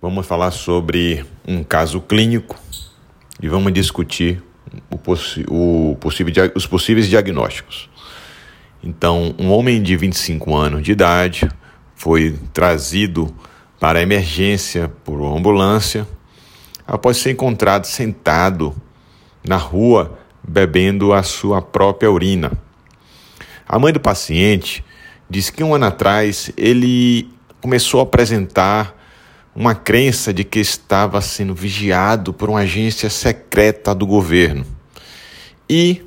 vamos 0.00 0.26
falar 0.26 0.50
sobre 0.50 1.26
um 1.46 1.62
caso 1.62 2.00
clínico 2.00 2.56
e 3.42 3.48
vamos 3.48 3.72
discutir 3.72 4.42
o 4.90 4.96
o 5.48 5.96
possível, 6.00 6.52
os 6.54 6.66
possíveis 6.66 7.06
diagnósticos. 7.06 7.90
Então, 8.82 9.34
um 9.38 9.50
homem 9.50 9.82
de 9.82 9.96
25 9.96 10.56
anos 10.56 10.82
de 10.82 10.92
idade 10.92 11.46
foi 11.94 12.38
trazido 12.52 13.34
para 13.78 13.98
a 13.98 14.02
emergência 14.02 14.88
por 15.04 15.20
uma 15.20 15.36
ambulância 15.36 16.06
após 16.86 17.18
ser 17.18 17.32
encontrado 17.32 17.84
sentado 17.84 18.74
na 19.46 19.56
rua 19.56 20.18
bebendo 20.42 21.12
a 21.12 21.22
sua 21.22 21.60
própria 21.60 22.10
urina. 22.10 22.52
A 23.68 23.78
mãe 23.78 23.92
do 23.92 24.00
paciente 24.00 24.82
disse 25.28 25.52
que 25.52 25.62
um 25.62 25.74
ano 25.74 25.84
atrás 25.84 26.50
ele 26.56 27.28
começou 27.60 28.00
a 28.00 28.04
apresentar 28.04 28.99
uma 29.54 29.74
crença 29.74 30.32
de 30.32 30.44
que 30.44 30.60
estava 30.60 31.20
sendo 31.20 31.54
vigiado 31.54 32.32
por 32.32 32.48
uma 32.48 32.60
agência 32.60 33.10
secreta 33.10 33.94
do 33.94 34.06
governo. 34.06 34.64
E, 35.68 36.02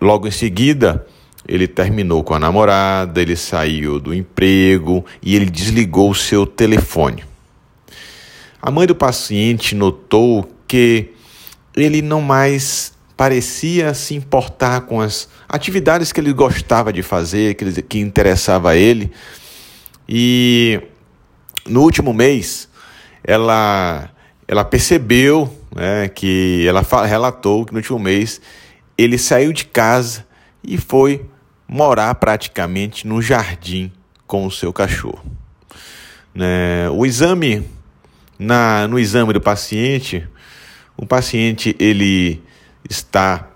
logo 0.00 0.26
em 0.26 0.30
seguida, 0.30 1.06
ele 1.46 1.66
terminou 1.66 2.22
com 2.22 2.34
a 2.34 2.38
namorada, 2.38 3.20
ele 3.20 3.36
saiu 3.36 3.98
do 3.98 4.14
emprego 4.14 5.04
e 5.22 5.34
ele 5.34 5.46
desligou 5.46 6.10
o 6.10 6.14
seu 6.14 6.46
telefone. 6.46 7.24
A 8.62 8.70
mãe 8.70 8.86
do 8.86 8.94
paciente 8.94 9.74
notou 9.74 10.48
que 10.68 11.10
ele 11.74 12.02
não 12.02 12.20
mais 12.20 12.92
parecia 13.16 13.92
se 13.94 14.14
importar 14.14 14.82
com 14.82 15.00
as 15.00 15.28
atividades 15.48 16.12
que 16.12 16.20
ele 16.20 16.32
gostava 16.32 16.92
de 16.92 17.02
fazer, 17.02 17.54
que, 17.54 17.98
interessava 17.98 18.70
a 18.70 18.76
ele. 18.76 19.10
E 20.08 20.80
no 21.70 21.82
último 21.82 22.12
mês, 22.12 22.68
ela, 23.22 24.10
ela 24.46 24.64
percebeu 24.64 25.52
né, 25.74 26.08
que 26.08 26.66
ela 26.66 26.84
relatou 27.06 27.64
que 27.64 27.72
no 27.72 27.78
último 27.78 27.98
mês 27.98 28.40
ele 28.98 29.16
saiu 29.16 29.52
de 29.52 29.64
casa 29.64 30.26
e 30.62 30.76
foi 30.76 31.24
morar 31.66 32.14
praticamente 32.16 33.06
no 33.06 33.22
jardim 33.22 33.92
com 34.26 34.44
o 34.44 34.50
seu 34.50 34.72
cachorro. 34.72 35.24
Né, 36.34 36.90
o 36.90 37.06
exame, 37.06 37.64
na, 38.38 38.86
no 38.88 38.98
exame 38.98 39.32
do 39.32 39.40
paciente, 39.40 40.26
o 40.96 41.06
paciente 41.06 41.74
ele 41.78 42.42
está 42.88 43.48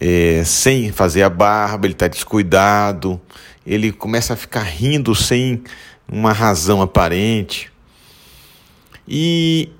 é, 0.00 0.42
sem 0.44 0.92
fazer 0.92 1.22
a 1.22 1.30
barba, 1.30 1.86
ele 1.86 1.94
está 1.94 2.08
descuidado, 2.08 3.20
ele 3.66 3.92
começa 3.92 4.34
a 4.34 4.36
ficar 4.36 4.62
rindo 4.62 5.14
sem 5.14 5.62
uma 6.08 6.32
razão 6.32 6.80
aparente. 6.80 7.72
E 9.08 9.70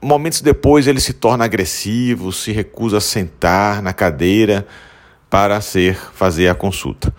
momentos 0.00 0.40
depois 0.40 0.86
ele 0.86 1.00
se 1.00 1.12
torna 1.12 1.44
agressivo, 1.44 2.32
se 2.32 2.52
recusa 2.52 2.98
a 2.98 3.00
sentar 3.00 3.82
na 3.82 3.92
cadeira 3.92 4.66
para 5.30 5.60
ser 5.60 5.96
fazer 5.96 6.48
a 6.48 6.54
consulta. 6.54 7.14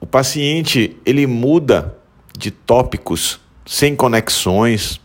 O 0.00 0.06
paciente 0.06 0.96
ele 1.04 1.26
muda 1.26 1.96
de 2.36 2.50
tópicos 2.50 3.40
sem 3.66 3.96
conexões, 3.96 5.00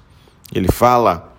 ele 0.53 0.71
fala 0.71 1.33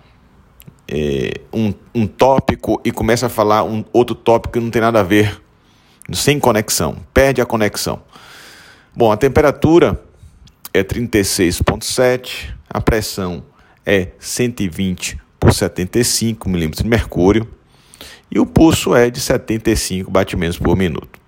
é, 0.88 1.41
um, 1.53 1.72
um 1.94 2.06
tópico 2.06 2.81
e 2.84 2.91
começa 2.91 3.27
a 3.27 3.28
falar 3.28 3.62
um 3.62 3.84
outro 3.92 4.14
tópico 4.14 4.55
que 4.55 4.61
não 4.61 4.70
tem 4.70 4.83
nada 4.83 5.00
a 5.00 5.03
ver, 5.05 5.41
sem 6.12 6.41
conexão, 6.41 6.97
perde 7.14 7.41
a 7.41 7.47
conexão. 7.47 8.03
Bom, 9.00 9.10
a 9.10 9.16
temperatura 9.16 9.98
é 10.74 10.84
36,7, 10.84 12.52
a 12.68 12.82
pressão 12.82 13.42
é 13.86 14.08
120 14.18 15.18
por 15.40 15.54
75 15.54 16.46
milímetros 16.50 16.82
de 16.82 16.88
mercúrio 16.90 17.48
e 18.30 18.38
o 18.38 18.44
pulso 18.44 18.94
é 18.94 19.08
de 19.08 19.19
75 19.19 20.10
batimentos 20.10 20.58
por 20.58 20.76
minuto. 20.76 21.19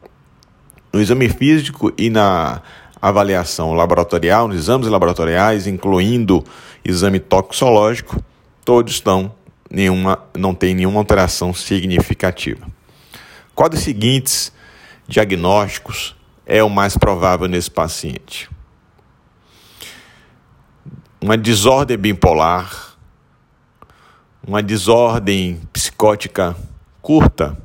No 0.92 1.00
exame 1.00 1.30
físico 1.30 1.90
e 1.96 2.10
na 2.10 2.60
avaliação 3.00 3.72
laboratorial, 3.72 4.48
nos 4.48 4.58
exames 4.58 4.86
laboratoriais, 4.88 5.66
incluindo 5.66 6.44
exame 6.84 7.20
toxicológico, 7.20 8.22
todos 8.66 8.92
estão 8.92 9.34
nenhuma, 9.70 10.22
não 10.36 10.54
tem 10.54 10.74
nenhuma 10.74 11.00
alteração 11.00 11.54
significativa. 11.54 12.66
Qual 13.54 13.70
dos 13.70 13.80
seguintes 13.80 14.52
diagnósticos 15.08 16.14
é 16.52 16.62
o 16.62 16.68
mais 16.68 16.98
provável 16.98 17.48
nesse 17.48 17.70
paciente? 17.70 18.50
Uma 21.18 21.34
desordem 21.34 21.96
bipolar, 21.96 22.94
uma 24.46 24.62
desordem 24.62 25.62
psicótica 25.72 26.54
curta, 27.00 27.56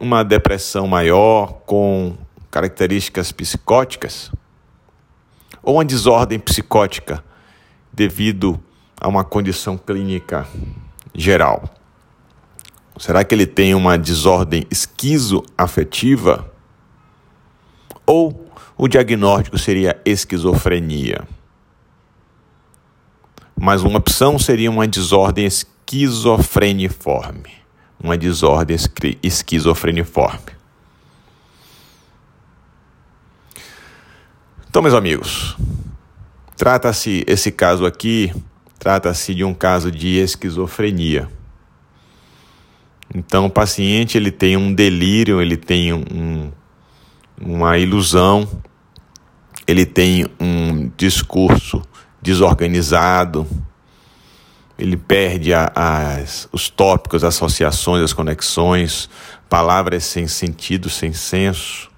uma 0.00 0.24
depressão 0.24 0.86
maior 0.88 1.52
com 1.66 2.16
características 2.50 3.30
psicóticas, 3.32 4.32
ou 5.62 5.74
uma 5.74 5.84
desordem 5.84 6.38
psicótica 6.38 7.22
devido 7.92 8.58
a 8.98 9.08
uma 9.08 9.24
condição 9.24 9.76
clínica 9.76 10.48
geral? 11.14 11.68
Será 12.96 13.22
que 13.22 13.34
ele 13.34 13.46
tem 13.46 13.74
uma 13.74 13.98
desordem 13.98 14.66
esquizoafetiva? 14.70 16.53
Ou 18.06 18.48
o 18.76 18.88
diagnóstico 18.88 19.58
seria 19.58 20.00
esquizofrenia? 20.04 21.26
Mas 23.58 23.82
uma 23.82 23.98
opção 23.98 24.38
seria 24.38 24.70
uma 24.70 24.86
desordem 24.86 25.46
esquizofreniforme. 25.46 27.52
Uma 28.02 28.16
desordem 28.16 28.76
esquizofreniforme. 29.22 30.54
Então, 34.68 34.82
meus 34.82 34.94
amigos, 34.94 35.56
trata-se 36.56 37.24
esse 37.26 37.52
caso 37.52 37.86
aqui 37.86 38.32
Trata-se 38.84 39.34
de 39.34 39.42
um 39.42 39.54
caso 39.54 39.90
de 39.90 40.18
esquizofrenia. 40.18 41.26
Então, 43.14 43.46
o 43.46 43.50
paciente 43.50 44.18
ele 44.18 44.30
tem 44.30 44.58
um 44.58 44.74
delírio, 44.74 45.40
ele 45.40 45.56
tem 45.56 45.94
um, 45.94 46.52
uma 47.40 47.78
ilusão, 47.78 48.48
ele 49.66 49.86
tem 49.86 50.26
um 50.40 50.90
discurso 50.96 51.82
desorganizado, 52.20 53.46
ele 54.78 54.96
perde 54.96 55.52
a, 55.54 55.70
as, 55.74 56.48
os 56.52 56.68
tópicos, 56.68 57.22
as 57.22 57.34
associações, 57.34 58.02
as 58.02 58.12
conexões, 58.12 59.08
palavras 59.48 60.04
sem 60.04 60.26
sentido, 60.26 60.90
sem 60.90 61.12
senso. 61.12 61.90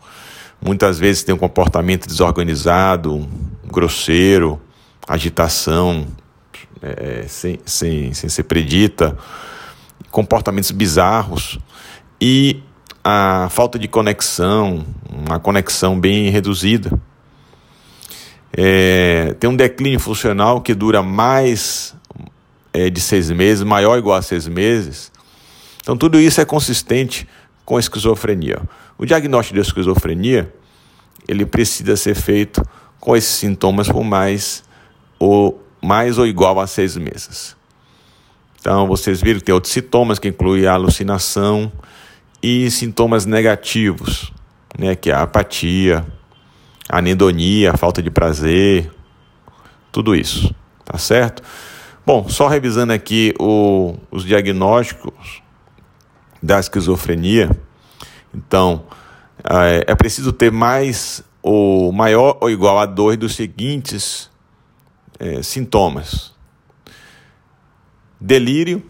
Muitas 0.61 0.99
vezes 0.99 1.23
tem 1.23 1.35
um 1.35 1.39
comportamento 1.39 2.07
desorganizado, 2.07 3.27
grosseiro, 3.65 4.61
agitação, 5.07 6.07
é, 6.83 7.25
sem, 7.29 7.59
sem, 7.65 8.13
sem 8.13 8.29
ser 8.29 8.43
predita, 8.45 9.17
comportamentos 10.11 10.71
bizarros. 10.71 11.59
E 12.21 12.63
a 13.09 13.49
falta 13.51 13.79
de 13.79 13.87
conexão, 13.87 14.85
uma 15.09 15.39
conexão 15.39 15.99
bem 15.99 16.29
reduzida. 16.29 16.91
É, 18.53 19.33
tem 19.39 19.49
um 19.49 19.55
declínio 19.55 20.01
funcional 20.01 20.61
que 20.61 20.75
dura 20.75 21.05
mais 21.05 21.95
é, 22.73 22.91
de 22.91 23.01
seis 23.01 23.31
meses, 23.31 23.63
maior 23.63 23.93
ou 23.93 23.99
igual 23.99 24.17
a 24.17 24.23
seis 24.23 24.49
meses. 24.49 25.13
Então, 25.81 25.97
tudo 25.97 26.19
isso 26.19 26.41
é 26.41 26.45
consistente 26.45 27.29
com 27.65 27.77
a 27.77 27.81
esquizofrenia. 27.81 28.61
O 28.99 29.07
diagnóstico 29.07 29.55
de 29.55 29.61
esquizofrenia 29.61 30.53
ele 31.29 31.47
precisa 31.47 31.97
ser 31.97 32.17
feito 32.17 32.61
com 32.99 33.17
esses 33.17 33.37
sintomas 33.37 33.89
por 33.89 34.03
mais 34.03 34.65
ou 35.17 35.65
mais 35.81 36.19
ou 36.19 36.27
igual 36.27 36.59
a 36.59 36.67
seis 36.67 36.97
meses. 36.97 37.57
Então, 38.59 38.89
vocês 38.89 39.23
viram 39.23 39.39
que 39.39 39.47
tem 39.47 39.55
outros 39.55 39.73
sintomas 39.73 40.19
que 40.19 40.27
incluem 40.27 40.67
a 40.67 40.73
alucinação 40.73 41.71
e 42.47 42.71
sintomas 42.71 43.27
negativos, 43.27 44.33
né, 44.79 44.95
que 44.95 45.11
é 45.11 45.13
a 45.13 45.23
apatia, 45.23 46.07
a 46.89 46.99
anedonia, 46.99 47.73
a 47.73 47.77
falta 47.77 48.01
de 48.01 48.09
prazer, 48.09 48.89
tudo 49.91 50.15
isso, 50.15 50.55
tá 50.85 50.97
certo? 50.97 51.43
Bom, 52.07 52.29
só 52.29 52.47
revisando 52.47 52.93
aqui 52.93 53.35
o, 53.41 53.97
os 54.13 54.25
diagnósticos 54.25 55.43
da 56.41 56.61
esquizofrenia, 56.61 57.51
então 58.33 58.85
é, 59.43 59.91
é 59.91 59.95
preciso 59.97 60.33
ter 60.33 60.53
mais 60.53 61.25
ou 61.43 61.91
maior 61.91 62.39
ou 62.41 62.49
igual 62.49 62.79
a 62.79 62.87
dois 62.87 63.17
dos 63.17 63.35
seguintes 63.35 64.31
é, 65.19 65.43
sintomas: 65.43 66.33
delírio, 68.21 68.85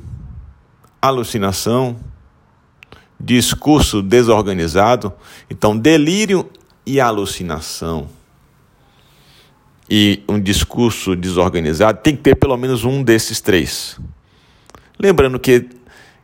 alucinação, 1.01 1.97
discurso 3.19 4.03
desorganizado. 4.03 5.13
Então, 5.51 5.77
delírio 5.77 6.49
e 6.85 7.01
alucinação 7.01 8.09
e 9.89 10.23
um 10.29 10.41
discurso 10.41 11.15
desorganizado, 11.15 12.01
tem 12.03 12.17
que 12.17 12.23
ter 12.23 12.35
pelo 12.35 12.57
menos 12.57 12.85
um 12.85 13.03
desses 13.03 13.41
três. 13.41 13.99
Lembrando 14.99 15.39
que 15.39 15.69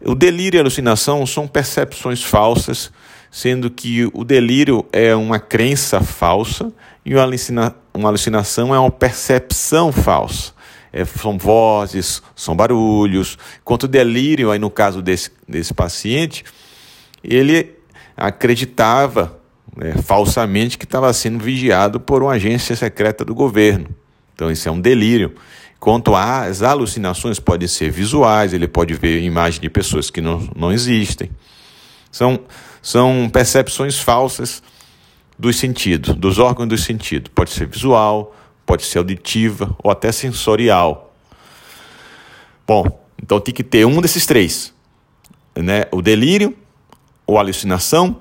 o 0.04 0.14
delírio 0.14 0.58
e 0.58 0.60
a 0.60 0.62
alucinação 0.62 1.24
são 1.26 1.46
percepções 1.46 2.22
falsas, 2.22 2.90
sendo 3.30 3.70
que 3.70 4.10
o 4.12 4.24
delírio 4.24 4.84
é 4.92 5.14
uma 5.14 5.38
crença 5.38 6.00
falsa 6.00 6.72
e 7.04 7.14
uma, 7.14 7.22
alucina 7.22 7.74
uma 7.94 8.08
alucinação 8.08 8.74
é 8.74 8.78
uma 8.78 8.90
percepção 8.90 9.92
falsa. 9.92 10.52
É, 10.92 11.06
são 11.06 11.38
vozes, 11.38 12.22
são 12.36 12.54
barulhos. 12.54 13.38
Enquanto 13.62 13.84
o 13.84 13.88
delírio, 13.88 14.50
aí 14.50 14.58
no 14.58 14.68
caso 14.68 15.00
desse, 15.00 15.30
desse 15.48 15.72
paciente, 15.72 16.44
ele 17.22 17.74
acreditava 18.16 19.38
né, 19.76 19.94
falsamente 20.02 20.76
que 20.76 20.84
estava 20.84 21.12
sendo 21.12 21.42
vigiado 21.42 21.98
por 21.98 22.22
uma 22.22 22.32
agência 22.32 22.76
secreta 22.76 23.24
do 23.24 23.34
governo. 23.34 23.88
Então, 24.34 24.50
isso 24.50 24.68
é 24.68 24.72
um 24.72 24.80
delírio. 24.80 25.34
Quanto 25.78 26.14
às 26.14 26.62
alucinações, 26.62 27.40
podem 27.40 27.66
ser 27.66 27.90
visuais, 27.90 28.52
ele 28.52 28.68
pode 28.68 28.94
ver 28.94 29.22
imagens 29.22 29.60
de 29.60 29.68
pessoas 29.68 30.10
que 30.10 30.20
não, 30.20 30.48
não 30.54 30.72
existem. 30.72 31.30
São, 32.10 32.40
são 32.80 33.28
percepções 33.32 33.98
falsas 33.98 34.62
dos 35.38 35.56
sentidos, 35.56 36.14
dos 36.14 36.38
órgãos 36.38 36.68
do 36.68 36.78
sentido. 36.78 37.30
Pode 37.30 37.50
ser 37.50 37.66
visual, 37.66 38.36
pode 38.64 38.84
ser 38.84 38.98
auditiva 38.98 39.74
ou 39.82 39.90
até 39.90 40.12
sensorial. 40.12 41.12
Bom, 42.66 42.86
então 43.20 43.40
tem 43.40 43.52
que 43.52 43.64
ter 43.64 43.84
um 43.84 44.00
desses 44.00 44.24
três: 44.24 44.72
né? 45.56 45.86
o 45.90 46.00
delírio, 46.00 46.56
ou 47.26 47.38
alucinação, 47.38 48.16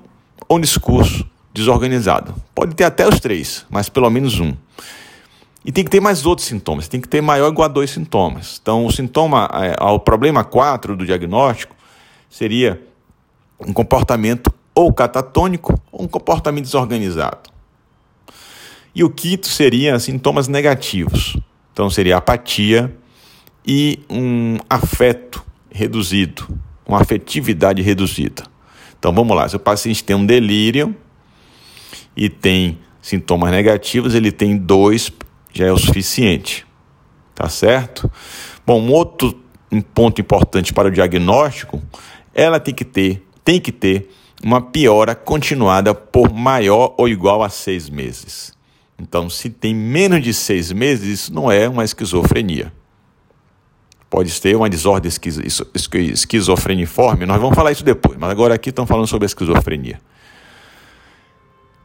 ou 0.48 0.58
discurso 0.58 1.26
desorganizado. 1.52 2.34
Pode 2.54 2.74
ter 2.74 2.84
até 2.84 3.06
os 3.06 3.20
três, 3.20 3.66
mas 3.70 3.88
pelo 3.88 4.08
menos 4.10 4.40
um. 4.40 4.54
E 5.64 5.70
tem 5.70 5.84
que 5.84 5.90
ter 5.90 6.00
mais 6.00 6.26
outros 6.26 6.48
sintomas, 6.48 6.88
tem 6.88 7.00
que 7.00 7.08
ter 7.08 7.20
maior 7.20 7.48
igual 7.48 7.66
a 7.66 7.72
dois 7.72 7.90
sintomas. 7.90 8.58
Então, 8.60 8.84
o 8.84 8.90
sintoma, 8.90 9.48
é, 9.54 9.80
o 9.84 9.98
problema 9.98 10.42
4 10.42 10.96
do 10.96 11.06
diagnóstico 11.06 11.76
seria 12.28 12.82
um 13.60 13.72
comportamento 13.72 14.52
ou 14.74 14.92
catatônico 14.92 15.80
ou 15.92 16.04
um 16.04 16.08
comportamento 16.08 16.64
desorganizado. 16.64 17.50
E 18.94 19.04
o 19.04 19.10
quinto 19.10 19.46
seria 19.46 19.98
sintomas 19.98 20.48
negativos. 20.48 21.36
Então, 21.72 21.88
seria 21.88 22.16
apatia 22.16 22.94
e 23.64 24.00
um 24.10 24.58
afeto 24.68 25.44
reduzido, 25.70 26.46
uma 26.86 27.00
afetividade 27.00 27.80
reduzida. 27.80 28.51
Então, 29.02 29.12
vamos 29.12 29.36
lá. 29.36 29.48
Se 29.48 29.56
o 29.56 29.58
paciente 29.58 30.04
tem 30.04 30.14
um 30.14 30.24
delírio 30.24 30.94
e 32.16 32.28
tem 32.28 32.78
sintomas 33.00 33.50
negativos, 33.50 34.14
ele 34.14 34.30
tem 34.30 34.56
dois 34.56 35.10
já 35.52 35.66
é 35.66 35.72
o 35.72 35.76
suficiente. 35.76 36.64
Tá 37.34 37.48
certo? 37.48 38.08
Bom, 38.64 38.80
um 38.80 38.92
outro 38.92 39.36
ponto 39.92 40.20
importante 40.20 40.72
para 40.72 40.86
o 40.86 40.90
diagnóstico, 40.92 41.82
ela 42.32 42.60
tem 42.60 42.72
que 42.72 42.84
ter, 42.84 43.26
tem 43.44 43.60
que 43.60 43.72
ter 43.72 44.08
uma 44.40 44.60
piora 44.60 45.16
continuada 45.16 45.92
por 45.92 46.32
maior 46.32 46.94
ou 46.96 47.08
igual 47.08 47.42
a 47.42 47.48
seis 47.48 47.90
meses. 47.90 48.56
Então, 48.96 49.28
se 49.28 49.50
tem 49.50 49.74
menos 49.74 50.22
de 50.22 50.32
seis 50.32 50.70
meses, 50.70 51.22
isso 51.22 51.34
não 51.34 51.50
é 51.50 51.68
uma 51.68 51.82
esquizofrenia. 51.82 52.72
Pode 54.12 54.28
ser 54.30 54.54
uma 54.54 54.68
desordem 54.68 55.10
esquizofreniforme, 56.12 57.24
nós 57.24 57.40
vamos 57.40 57.56
falar 57.56 57.72
isso 57.72 57.82
depois, 57.82 58.18
mas 58.18 58.28
agora 58.28 58.54
aqui 58.54 58.68
estamos 58.68 58.86
falando 58.86 59.06
sobre 59.06 59.24
a 59.24 59.28
esquizofrenia 59.28 59.98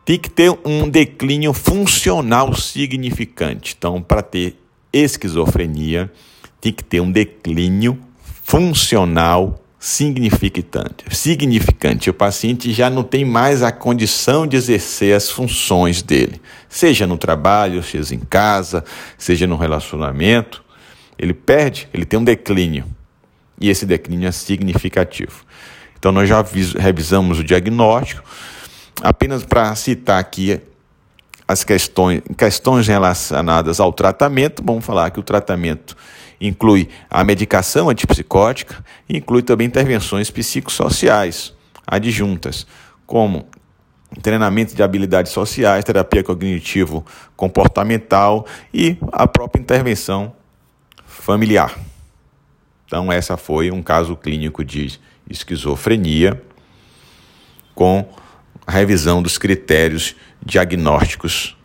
tem 0.07 0.17
que 0.17 0.29
ter 0.29 0.57
um 0.63 0.87
declínio 0.87 1.51
funcional 1.51 2.55
significante. 2.55 3.75
Então, 3.77 4.01
para 4.01 4.21
ter 4.21 4.57
esquizofrenia, 4.93 6.09
tem 6.61 6.71
que 6.71 6.81
ter 6.81 7.01
um 7.01 7.11
declínio 7.11 7.99
funcional 8.41 9.61
significante. 9.77 11.03
Significante. 11.13 12.09
O 12.09 12.13
paciente 12.13 12.71
já 12.71 12.89
não 12.89 13.03
tem 13.03 13.25
mais 13.25 13.61
a 13.61 13.69
condição 13.69 14.47
de 14.47 14.55
exercer 14.55 15.13
as 15.13 15.29
funções 15.29 16.01
dele, 16.01 16.41
seja 16.69 17.05
no 17.05 17.17
trabalho, 17.17 17.83
seja 17.83 18.15
em 18.15 18.19
casa, 18.19 18.85
seja 19.17 19.45
no 19.45 19.57
relacionamento. 19.57 20.63
Ele 21.17 21.33
perde, 21.33 21.87
ele 21.93 22.05
tem 22.05 22.19
um 22.19 22.23
declínio. 22.23 22.85
E 23.59 23.69
esse 23.69 23.85
declínio 23.85 24.27
é 24.27 24.31
significativo. 24.31 25.43
Então, 25.97 26.11
nós 26.11 26.29
já 26.29 26.43
revisamos 26.77 27.39
o 27.39 27.43
diagnóstico 27.43 28.23
apenas 29.01 29.43
para 29.43 29.73
citar 29.75 30.19
aqui 30.19 30.61
as 31.47 31.63
questões, 31.63 32.21
questões 32.37 32.87
relacionadas 32.87 33.79
ao 33.79 33.93
tratamento, 33.93 34.61
vamos 34.63 34.85
falar 34.85 35.09
que 35.11 35.19
o 35.19 35.23
tratamento 35.23 35.95
inclui 36.41 36.89
a 37.09 37.23
medicação 37.23 37.89
antipsicótica 37.89 38.83
e 39.07 39.17
inclui 39.17 39.41
também 39.41 39.67
intervenções 39.67 40.29
psicossociais 40.29 41.53
adjuntas, 41.85 42.67
como 43.05 43.47
treinamento 44.21 44.75
de 44.75 44.83
habilidades 44.83 45.31
sociais, 45.31 45.85
terapia 45.85 46.23
cognitivo 46.23 47.05
comportamental 47.35 48.45
e 48.73 48.97
a 49.11 49.25
própria 49.25 49.61
intervenção 49.61 50.33
familiar. 51.21 51.77
Então, 52.85 53.11
essa 53.11 53.35
foi 53.35 53.69
um 53.69 53.83
caso 53.83 54.15
clínico 54.15 54.63
de 54.63 54.99
esquizofrenia 55.29 56.41
com 57.75 58.07
revisão 58.67 59.21
dos 59.21 59.37
critérios 59.37 60.15
diagnósticos 60.43 61.57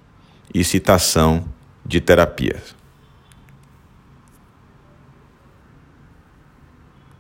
e 0.53 0.65
citação 0.65 1.45
de 1.85 2.01
terapias. 2.01 2.75